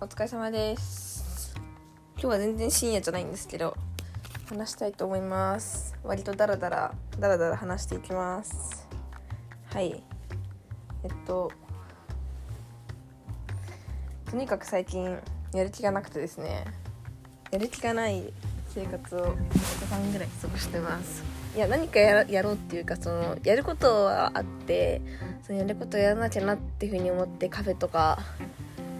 [0.00, 1.56] お疲れ様です。
[2.12, 3.76] 今日は全然深夜じゃないんですけど
[4.48, 5.96] 話したいと思います。
[6.04, 8.86] 割とダラダラダラダラ話していきます。
[9.72, 10.00] はい。
[11.02, 11.50] えっと
[14.30, 15.18] とにかく最近
[15.52, 16.64] やる気がなくてですね。
[17.50, 18.32] やる気がない
[18.68, 21.24] 生活を1週間ぐらい過ごしてます。
[21.56, 25.02] いや何かややろうっていうかそのやることはあって
[25.42, 28.20] そのやることをやらなきゃなっていうふうに思ってカフェとか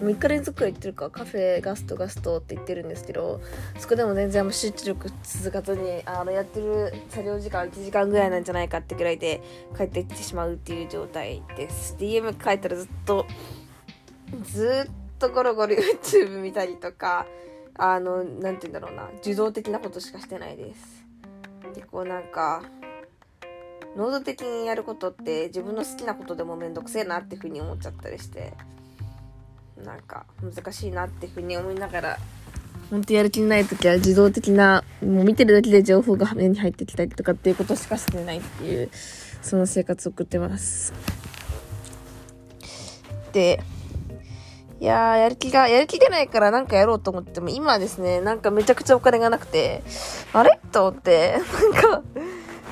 [0.00, 3.40] 3日連続くら行ってるかカフェガストガストって言ってるんですけど
[3.78, 9.42] そこでも全然集中力続かずにあのやってる作業時間1時間ぐらいなんじゃないかってぐらいで
[9.76, 11.96] 帰ってきてしまうっていう状態です。
[11.98, 13.26] DM 帰ったらずっと
[14.44, 17.26] ずっとゴロゴロ YouTube 見たりとか
[17.76, 21.04] あの何て言うんだろうな受動的なことしかしてないです。
[21.74, 22.62] 結構なんか
[23.96, 28.52] 能動的にやることって自分の好きなことでもめんどくせえなっていうふうに思っちゃったりして。
[29.84, 32.18] なんか難しいなっていうふうに思いながら。
[32.90, 38.88] 本当やる気ない時は自動的なもう見てるだけで情報が目に入ってきたりとかっていうことしかしてないっていう
[39.42, 40.94] その生活を送ってます。
[43.32, 43.62] で
[44.80, 49.82] いやーやる気がやる気がないからなんかやろうと思っても今はですねなんかめちゃくちゃお金がなくて
[50.32, 50.58] あれ？
[50.72, 51.34] と思って
[51.72, 52.02] なんか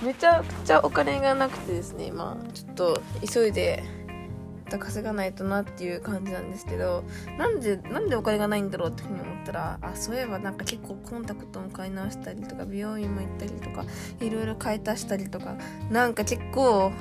[0.03, 2.39] めちゃくちゃお金がなくてですね今。
[2.55, 3.83] ちょっと急いで
[4.79, 7.05] 稼がないとなっていう感じなんですけど
[7.39, 13.85] なんでなんでお金がないんだろうっていうふうに思ったらあそういえばなんか結構コンタクトも買い直したりとか美容院も行ったりとか
[14.21, 15.57] いろいろ買い足したりとか
[15.91, 16.93] なんか結構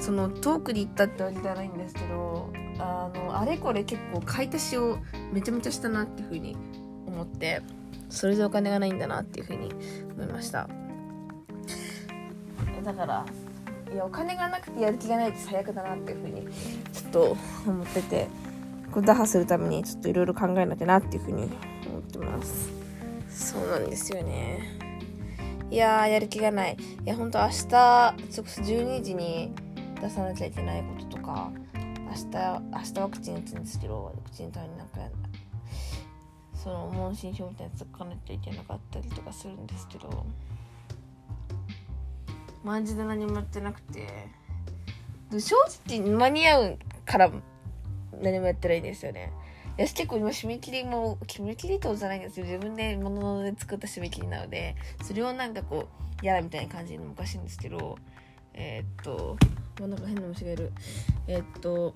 [0.00, 4.98] その遠くに行ったってわけじゃないんですけどあのあれこれ結構買い足しを
[5.32, 6.56] めちゃめちゃしたなっていうふうに
[7.06, 7.62] 思って
[8.10, 9.72] それでお金がないんだなっていうふうに
[10.14, 10.68] 思いました。
[12.84, 13.24] だから
[13.94, 16.48] いやお金がなくてやる気がないって最悪だなっていうふうに
[16.92, 18.28] ちょっと思ってて
[18.90, 21.48] これ打破するためにちょっといろいろ考えなきゃなっていうふうに
[21.86, 22.72] 思ってます。
[23.28, 24.78] そうなんですよね。
[25.70, 26.76] いややる気がない。
[27.04, 27.54] いやほんと明日
[28.30, 29.52] そこそ12時に
[30.00, 34.98] 出さなきゃいけないこととか明日明日ワクチン打つんですけどワクチン単になんか
[36.52, 40.26] その問診票みたいなやつ書かなきゃいけなかったりとかするんですけど
[42.64, 44.08] マジで何もやってなくて。
[45.38, 47.30] 正直間に合うから
[48.22, 49.32] 何もやってないんですよね。
[49.76, 52.46] いや結構今締め切りも締め切りとじゃないんですよ。
[52.46, 54.76] 自分で物で作った締め切りなので。
[55.02, 55.88] それをなんかこ
[56.22, 57.98] うやらみたいな感じのおかしいんですけど。
[58.54, 59.36] えー、っと
[59.80, 60.72] なんか変な虫がいる。
[61.26, 61.92] えー、っと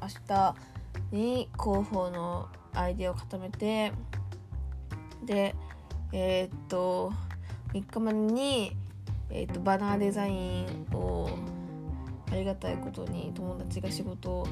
[0.00, 0.54] 明日
[1.10, 3.92] に広報のアイデアを固めて。
[5.24, 5.54] で
[6.12, 7.12] えー、っと
[7.72, 8.76] 3日前に
[9.30, 11.28] えーと、バナーデザインを
[12.30, 14.46] ありがたいことに友達が仕事を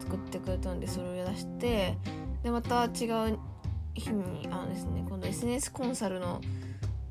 [0.00, 1.96] 作ってくれたのでそれをやらして
[2.42, 3.38] でまた違う
[3.94, 6.40] 日にあのですね今度 SNS コンサルの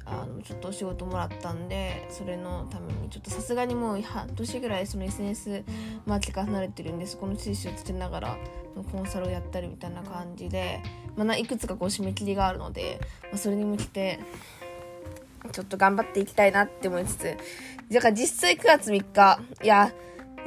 [0.08, 5.64] あのちょっとお仕事もらったんでそれのためにちょっとさすがにもう半年ぐらいその SNS
[6.06, 8.38] マーケから離れてるんでそこの知識をつけながら
[8.92, 10.84] コンサルをやったりみたいな感じで、
[11.16, 14.20] まあ、いくつかこう締め切りがあるので、まあ、それに向けて
[15.52, 17.38] ちょっと頑張っていきたいなって思いつつ、
[17.92, 19.94] だから実際9月3日、いや、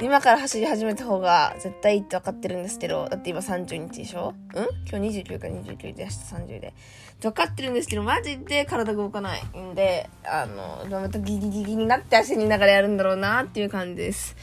[0.01, 4.33] 今から走り始めた方が絶対いいって分かってるんですけど、だって今30日でしょ？
[4.55, 4.67] うん？
[4.89, 6.73] 今日29か29で明日30で。
[7.21, 14.37] 分かってるんですけど、マジで体が動かないんで、あの、またギリギリになって足にながらやるんだろうなっていう感じです。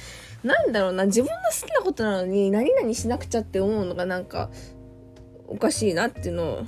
[0.44, 4.50] なんだろうな、自分の好きなことなのに何々しなくちゃって思うのがなんか、
[5.48, 6.64] おかしいなっていうのを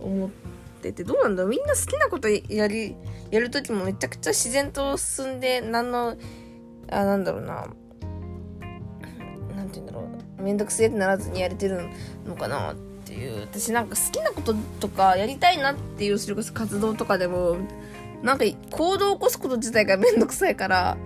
[0.00, 1.50] 思って、っててどうなんだろう？
[1.50, 2.96] みんな好きなことやり
[3.30, 6.16] やる時もめちゃくちゃ自然と進んで何の
[6.90, 7.66] あなんだろうな。
[9.56, 10.42] 何て言うんだろう。
[10.42, 11.88] めんどくせえってならずにやれてる
[12.26, 13.40] のかなっていう。
[13.40, 17.56] 私なんか好きなこととかやりたいなっていうそれこそ活動とかでも
[18.22, 20.96] なんか行動を起こすこと自体がめんどくさいから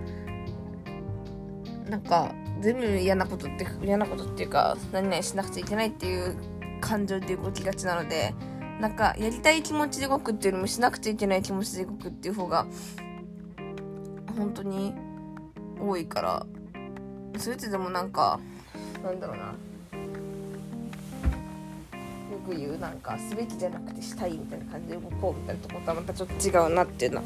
[1.89, 6.35] なんか全部嫌なことって嫌なことっていうか何々しなくちゃいけないっていう
[6.79, 8.33] 感情で動きがちなので
[8.83, 12.67] なんかやりたい気持ちで動くっていうよりもしなくちゃいけない気持ちで動くっていう方が
[14.37, 14.93] 本当に
[15.79, 16.45] 多いから
[17.37, 18.41] それってでもなんか
[19.01, 19.53] なんだろうなよ
[22.45, 27.23] く言うなんかすべきじゃなくてしたいみたいな感じで動こうみたいなとことはまたちょっと違うなっていうのは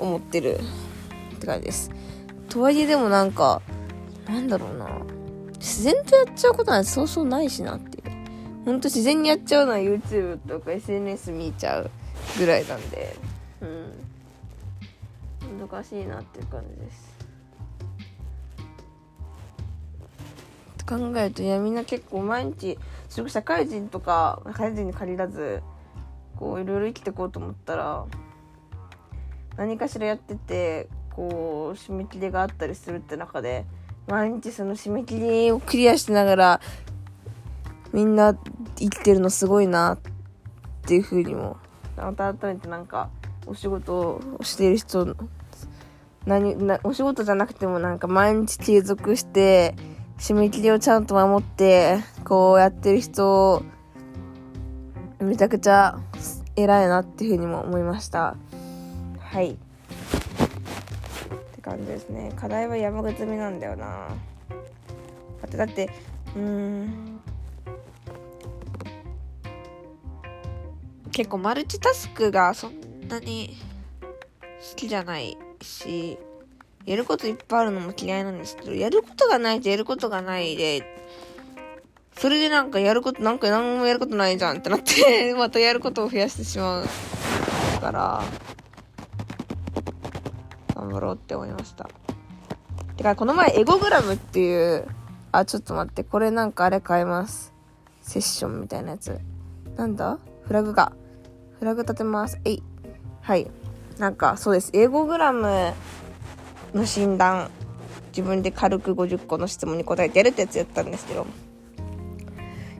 [0.00, 0.58] 思ってる
[1.36, 1.92] って感じです。
[2.48, 3.62] とはいえでもなんか
[4.26, 4.88] なんだろうな
[5.52, 7.95] 自然とやっちゃうことなんてそうそうないしなって。
[8.66, 11.90] ほんと自然にやっちゃうのは YouTube とか SNS 見ちゃう
[12.36, 13.16] ぐらいなんで。
[13.60, 13.96] うん。
[15.68, 17.16] 難しいなっていう感じです。
[20.84, 22.78] 考えるといやみんな結構毎日
[23.08, 25.62] 社会人とか社会人に限らず
[26.36, 28.06] こういろいろ生きていこうと思ったら
[29.56, 33.64] 何かしらやっててこう締め切りがあったりするって中で
[34.06, 36.60] 毎日その締め切りをクリアしながら
[37.96, 38.34] みんな
[38.76, 39.98] 生きてるのすごいなっ
[40.82, 41.56] ていうふうにも
[41.96, 43.08] また改めてなんか
[43.46, 45.16] お仕事をしている人
[46.26, 49.74] 何なお仕事じゃなくてもなんか毎日継続して
[50.18, 53.62] 締め切りをちゃんと守ってこうやってる人
[55.18, 55.98] めちゃくちゃ
[56.54, 58.36] 偉いなっていうふうにも思いました。
[59.20, 59.56] はいっ
[61.54, 62.34] て感じですね。
[62.36, 63.86] 課題は山積みなんだよな。
[63.86, 64.14] だ
[65.46, 65.88] ってだって
[66.36, 67.15] うーん。
[71.16, 72.72] 結構マルチタスクがそん
[73.08, 73.56] なに
[74.70, 76.18] 好きじゃないし
[76.84, 80.82] やることいっぱいあるのも嫌いなんですけどやることがないとやることがないで
[82.18, 86.86] それでなんかやること、なんか何もやることないじゃんってなってまたやることを増やしてしまう
[87.80, 88.22] から、
[90.74, 91.90] 頑張ろうって思いました。
[92.96, 94.86] てか、この前エゴグラムっていう、
[95.30, 97.52] あ、ちょっと待って、これなんかあれ変えます。
[98.00, 99.20] セッションみたいなやつ。
[99.76, 100.18] なんだ？
[100.46, 100.92] フラグが。
[101.58, 102.38] フラグ立てます。
[102.44, 102.62] えい。
[103.22, 103.50] はい。
[103.98, 104.70] なんか、そうです。
[104.74, 105.72] 英語グラム
[106.74, 107.50] の診断。
[108.08, 111.26] 自分で軽く50個の質問に答えてやるってやつやったんですけど。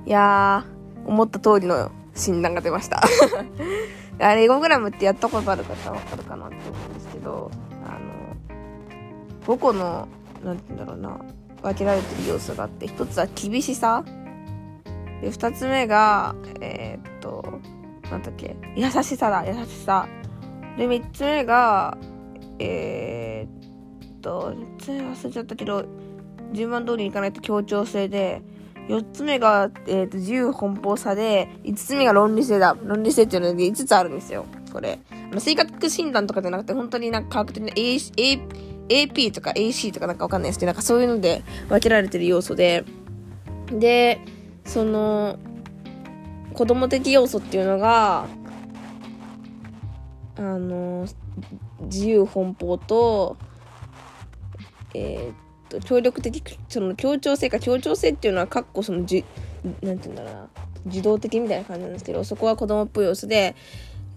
[0.06, 3.02] いやー、思った通りの診断が出ました
[4.18, 7.50] あれ、エゴグラムってやったことある方わかるかなって思うんですけど、
[7.84, 10.08] あの、5個の、
[10.42, 11.18] なんて言うんだろうな、
[11.62, 14.04] 分けられてる要素があって、1つは厳しさ。
[15.20, 16.75] で、2つ目が、え、
[18.10, 20.08] なんだっけ、優しさだ、優しさ。
[20.76, 21.96] で、3つ目が、
[22.58, 25.84] えー、っと、3つ目忘れちゃったけど、
[26.52, 28.42] 順番通りにいかないと協調性で、
[28.88, 32.76] 4つ目が、えーと、自由奔放さで、5つ目が論理性だ。
[32.84, 34.46] 論理性っていうので5つあるんですよ。
[34.72, 34.98] これ。
[35.38, 38.38] 性格診断とかじゃなくて、本当になんか科学的な A A
[38.88, 42.84] AP とか AC とかなんかわかんないですけど、なんかそういうので分けられてる要素で、
[43.72, 44.20] で、
[44.64, 45.38] その、
[46.56, 48.26] 子供的要素っていうのが、
[50.36, 51.06] あの、
[51.82, 53.36] 自由奔放と、
[54.94, 59.24] えー、と協力的その協調性か協調性っていうのはかっこそのじ
[59.82, 60.48] なんて言うんだろうな。
[60.86, 63.56] 自動的みたいな感じなんですけどそこは子供っぽい様子で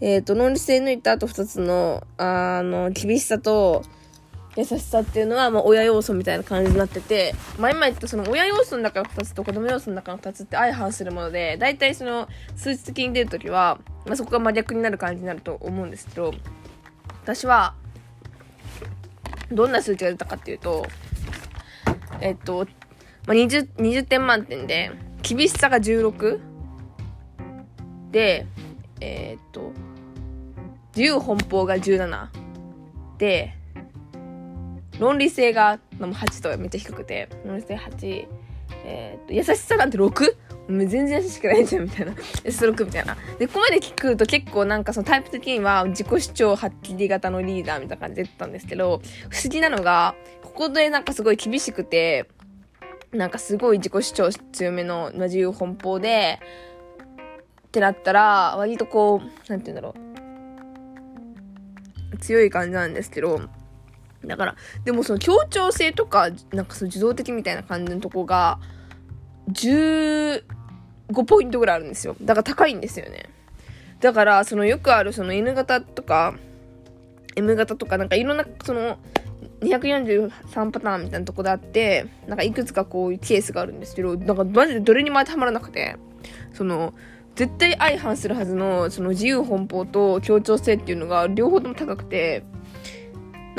[0.02, 3.84] えっ、と論理性抜いた後2つのあの厳しさと
[4.56, 16.34] 優しさっていうのは、まあ、親要素みたいな感じになってて、まあ、今言ったその親要素の中の2つと子供要素の中の2つって相反するもので、大体その数値的に出るときは、まあ、そこが真逆になる感じになると思うんですけど、
[17.24, 17.76] 私は、
[19.52, 20.86] どんな数値が出たかっていうと、
[22.22, 22.66] えっと、
[23.28, 24.92] まあ、20, 20点満点で、
[25.22, 26.40] 厳しさが16
[28.12, 28.48] で、
[29.00, 29.72] えー、っと、
[30.96, 32.28] 自由奔放が17
[33.20, 33.59] で、
[35.00, 38.28] 論理性が8とめっちゃ低くて、論理性8、
[38.86, 40.36] えー、っと、優しさなんて 6?
[40.70, 42.12] 全然優しくないじゃんみたいな。
[42.12, 43.18] S6 みたいな。
[43.40, 52.30] で、ここまで聞くと結構なんかそのタイプ的には自己主張発揮型のリーダーみたいな感じで言ったんですけど、不思議なのが、ここでなんかすごい厳しくて、
[53.12, 56.40] なんかすごい自己主張強めの自由奔放で、
[57.68, 59.96] ってなったら、割とこう、なんて言うんだろ
[62.14, 62.18] う。
[62.18, 63.42] 強い感じなんですけど、
[64.26, 68.60] だから、でもその協調性とか、なんかその受動的みたいな感じのとこが、
[69.54, 70.44] 15
[71.26, 72.16] ポイントぐらいあるんですよ。
[72.22, 73.30] だから高いんですよね。
[74.00, 76.36] だから、そのよくあるその N 型とか、
[77.36, 78.98] M 型とか、なんかいろんな、その、
[79.62, 85.98] 243パターンみたいなとこであって、なんかいくつかこういうケースがあるんですけど、なんかマジでどれにも当てはまらなくて、
[86.54, 86.94] その、
[87.36, 92.44] 絶対相反するはずの、その自由奔放と協調性っていうのが両方とも高くて、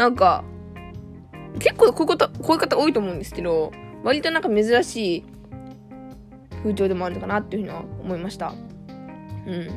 [0.01, 0.45] なんか、
[1.59, 3.71] 結構こういうこと、こういう方多いと思うんですけど、
[4.03, 5.25] 割となんか珍しい
[6.63, 8.55] 風潮でもあるのかなっていうふうには思いました。
[9.47, 9.69] うん。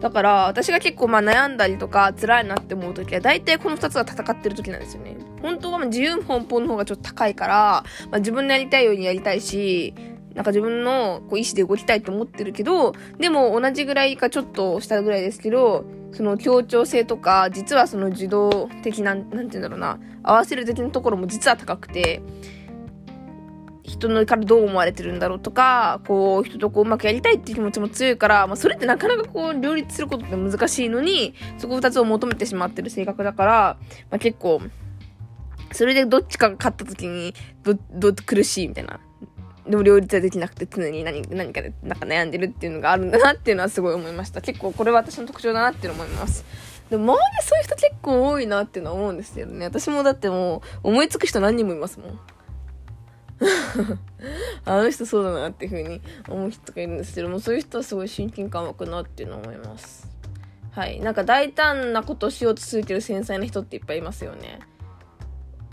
[0.00, 5.16] だから、私が結構まあ悩んだりとか辛いなって思う時は、大体この2つが戦ってる時なんですよね。
[5.40, 9.94] 本当は自由奔放の方がちょっと高いから、まあ、自分のやりたいようにやりたいし、
[10.36, 22.20] なんか自分のこう意思で動きたいと思ってるけど、でも同じぐらいかちょっと下ぐらいですけど、その協調性とか、実はその受動的な、なんて言うんだろうな、合わせる的なところも実は高くて、
[23.82, 33.78] 人のからどう思われてるんだろうとか、こう、人とこううまくやりたいっていう気持ちも強いから、まあ、それってなかなかこう、両立することって難しいのに、そこ二つを求めてしまってる性格だから、
[34.10, 34.60] まあ、結構、
[35.72, 39.00] それでどっちかが勝った時に、ど、ど、苦しいみたいな。
[39.68, 44.40] でも両立はできなくて常に何何かでなんか悩んでるっていうのがあるんだなっていうのはすごい思いました。
[44.40, 46.44] 結構これは私の特徴だなっていうの思います。
[46.90, 49.66] でも周りそういう人結構多いなっていうのは思うんですけどね。
[49.66, 52.20] 私もだってもう思いつく人何人もいますもん。
[54.64, 60.08] あの人そうだなっていう風に思う人がいるんですけどもそういう人はすごい親近感湧くなっていうのを思います。
[60.70, 61.00] はい。
[61.00, 64.60] なんか大胆なことをしようと続いてる繊細な人っていっぱいいますよね。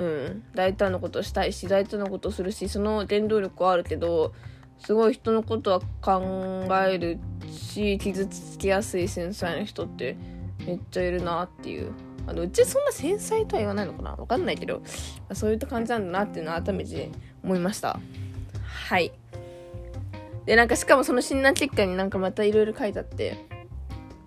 [0.04, 0.44] うん。
[0.54, 4.34] 大胆なことしたいし大胆なことするしその原動力はあるけど
[4.80, 7.20] すごい人のことは考える
[7.50, 10.18] し傷つきやすい繊細な人って
[10.66, 11.92] めっちゃいるなっていう
[12.28, 14.12] あのうちそんな繊細とは言わないのかな。
[14.12, 14.82] わかんないけど
[15.34, 17.10] そういった感じなんだなっていうのを改めて
[17.44, 18.00] 思いました。
[18.64, 19.12] はい。
[20.46, 23.38] でなんかしかもその診断結果になんかまたいろいろ書いてあって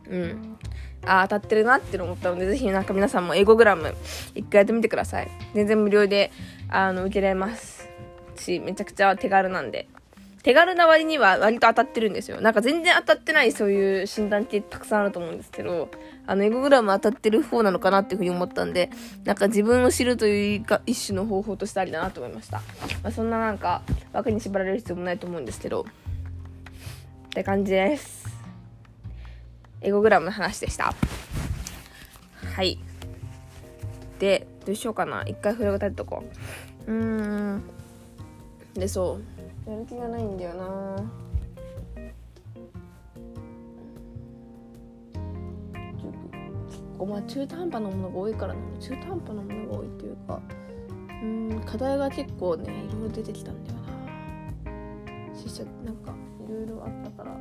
[0.08, 0.58] うん。
[1.06, 3.94] あ当たってるなって思ったのでぜひなんか皆さんも英語グラム
[4.34, 6.30] 一回やってみてください全然無料で
[6.68, 7.88] あの受けられます
[8.36, 9.88] しめちゃくちゃ手軽なんで
[10.46, 12.40] 手軽な割には割と当たってるんですよ。
[12.40, 15.90] なんか全然当たってないそういう診断ってたくさんあると思うんですけど、
[16.24, 18.88] あの、エゴグラム当たってる方なのかなっていうふうに思ったんで、
[19.24, 22.58] なんか自分を知るというか一種の方法としてありだなと思いました。
[23.02, 23.82] まあ、そんななんか
[24.12, 28.25] 枠に縛られる必要もないと思うんですけど、って感じです。
[29.80, 30.94] エゴグラムの話でした。
[32.54, 32.78] はい。
[34.18, 35.22] で、どうしようかな。
[35.24, 36.24] 一回フラグ立てとこ
[36.86, 36.92] う。
[36.92, 37.62] うーん。
[38.74, 39.36] で、そう。
[39.66, 40.96] やる気がないんだよな
[46.68, 50.40] 結構まあ中途半端なものが多いからな中途半端なものが多いっていうか
[51.22, 53.78] うん課題が結構ねいろいろ出てきたんだよ
[55.32, 56.14] なししなんか
[56.48, 57.36] いろいろあったから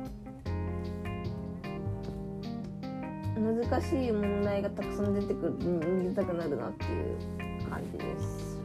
[3.36, 5.58] 難しい問題がたくさん出てくる。
[5.58, 8.56] 逃げたくなるなっていう感じです。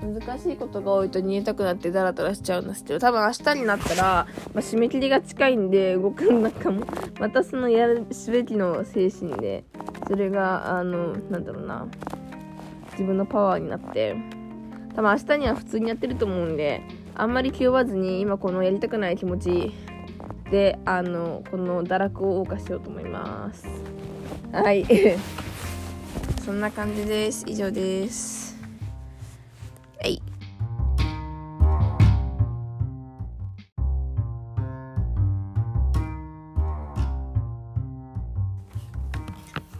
[0.00, 6.86] 難しいことが多いと逃げたくなってダラダラしちゃうんですけど多分明日になったら、まあ、締め切りが近いんで動くんかも
[7.18, 9.64] またそのやるすべきの精神で
[10.06, 11.86] それがあのなんだろうな。
[12.92, 14.16] 自分のパワーになって。
[14.98, 16.82] 多分明日には普通にやってると思うんで
[17.14, 19.72] あんまり気負わずに今このやりたくない気持ち
[20.50, 23.66] であのこの堕落を謳歌しようと思います
[24.52, 24.86] はい
[26.44, 28.48] そんな感じです以上です
[30.00, 30.22] はい。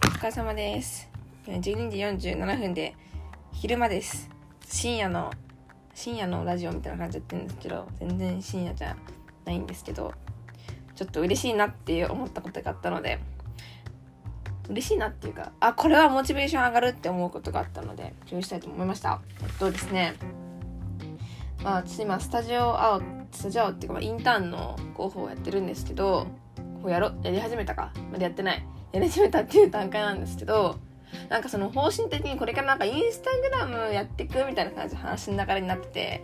[0.03, 1.09] お疲れ様です。
[1.47, 1.97] 12時
[2.29, 2.95] 47分で
[3.53, 4.29] 昼間です。
[4.67, 5.31] 深夜の、
[5.95, 8.97] 深夜のラジオみたいな感じでやってるんですけど、全然深夜じゃ
[9.45, 10.13] ないんですけど、
[10.99, 13.19] ちょっと嬉しいなって思ったことがあったので、
[14.67, 19.21] 嬉しいなっていうか、あ、これはモチベーション上がるって思うことがあったので、共有したいと思いました。
[19.41, 20.15] えっとですね、
[21.63, 23.01] まあ私今スタジオ青
[23.31, 26.27] スタジオ青っていうか、まあ、インターンの広報をやってるんですけど、
[26.83, 28.65] こうやろ、やり始めたかまだやってない。
[28.91, 30.75] やり始めたっていう段階なんですけど、
[31.29, 36.23] なんかその方針的にこれからなんかインスタグラムやっていくみたいな感じで話の流れになってて、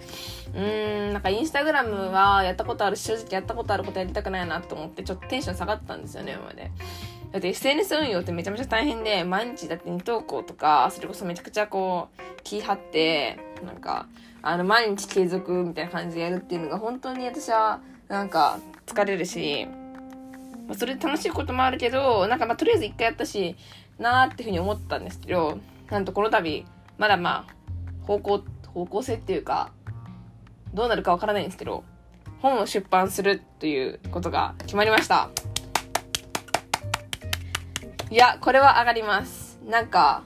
[0.53, 6.71] うーん、なんかインスタグラムはやったことあるし、正直やったことあることやりたくないなと思ってちょっとテンション下がったんですよね、今まで。
[7.31, 14.07] だって SNS 運用ってめちゃめちゃ大変で、毎日だって2投稿とか、それこそめちゃくちゃこう、気張って、なんか、
[14.41, 19.67] あの、毎日継続みたいな感じでやるっていうのが本当に私は、なんか、疲れるし、
[20.67, 23.55] まあ、それで楽しいこともあるけど、なんかまあとりあえず一回やったし、
[23.99, 26.65] なーっていうふうに思ったんですけど、なんとこの度、
[26.97, 29.71] まだまあ、方向、方向性っていうか、
[30.73, 31.83] どうなるかわからないんですけど、
[32.41, 35.29] 本を出版するということが決まりました。
[38.11, 39.59] いや、これは上がります。
[39.65, 40.23] なんか、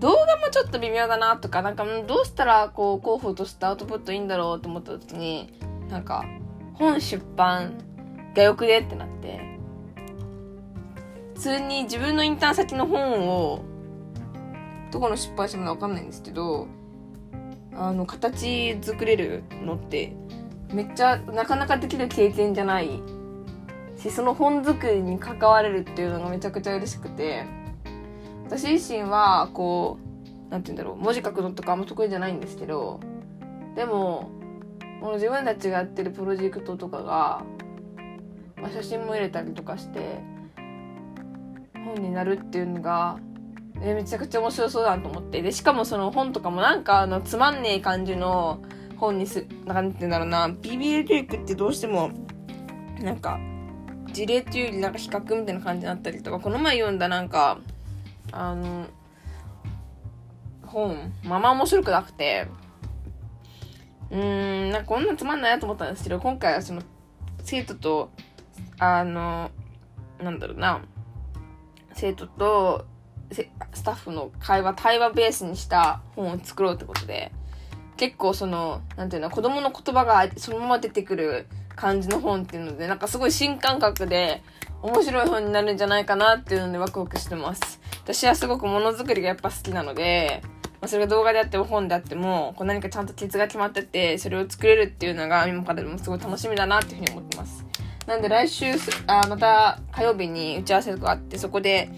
[0.00, 5.52] 動画もちょっと微妙だなとか、なんかどうしたらこう候補としてアウトプットいいんだろうと思った時に、
[5.88, 6.24] なんか、
[6.74, 7.74] 本出版
[8.34, 9.40] がよくねってなって、
[11.34, 13.64] 普通に自分のインターン先の本を、
[14.90, 16.66] どこの出版社もわかんないんですけど、
[17.74, 20.12] あの、形作れるのって、
[20.72, 23.02] めっちゃなかなかできる経験じゃない。
[23.96, 27.44] し、その本作りに関われるっていうのがめちゃくちゃ嬉しくて、
[28.44, 29.98] 私自身は、こ
[30.48, 33.00] う、なんて言うんだろう、文字書くのとかあんま得意じゃないんですけど、
[33.76, 34.30] でも、
[35.00, 37.44] この自分たちがやってるプロジェクトとかが、
[38.60, 40.20] まあ、写真も入れたりとかして、
[41.74, 43.18] 本になるっていうのが、
[43.82, 45.40] えめちゃくちゃ面白そうだなと思って。
[45.40, 48.60] で、しかもその本とかもなんかあの、つまんねえ感じの
[48.96, 52.10] 本にす、なんて言うんだろうな、BBL 教育ってどうしても、
[53.00, 53.40] なんか、
[54.12, 57.58] 事例っていうよりなんか比較みたいな感じになったりとか、この前読んだなんか、
[58.32, 58.86] あの、
[60.66, 62.48] 本、まあまあ面白くなくて、
[64.10, 66.82] うーん、なんかこんなつまんないなと思ったんですけど、今回はその、
[67.42, 68.10] 生徒と、
[68.80, 69.50] あの、
[70.22, 70.80] なんだろうな、
[71.92, 72.86] 生徒と
[73.74, 77.30] スタッフの会話、対話ベースにした本を作ろうってことで、
[77.98, 81.46] 結構その、なんていうの、子供の言葉がそのまま出てくる
[81.76, 84.42] 感じの本っていうので、なんかすごい新感覚で
[84.80, 87.80] 面白い本になるんじゃないかなっていうのでワクワクしてます。
[88.02, 90.42] 私はすごくものづくりがやっぱ好きなので、
[90.80, 97.69] ま、それが動画であっても本であっても、こう何かちゃんとケツが決まってて、それを作れるっていうのが今からでもすごい楽しみだなっていうふうに思ってます。
[98.10, 98.72] なんで来週、
[99.06, 101.88] あまた火曜日に打ち合わせとかあって、そこで、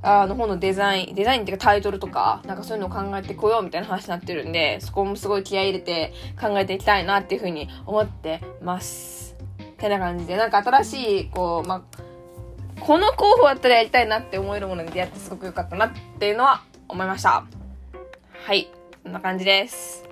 [0.00, 9.36] あの本のデザイン、デザインっていうかタイトルとか、なんかそういうのを考えてこようみたいな話になってるんで、そこもすごい気合い入れて考えていきたいなっていうふうに思ってます。
[9.76, 11.84] てな感じで、なんか新しい、こう、ま
[12.80, 17.44] この候補だったらやりたいなって思えるものに出会ってすごく良かったなっていうのは思いました。
[18.46, 18.70] はい。
[19.02, 20.09] こんな感じです。